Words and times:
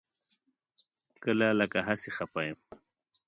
کله 1.23 1.47
لکه 1.59 1.79
هسې 1.87 2.09
خپه 2.17 2.39
یم. 2.47 2.59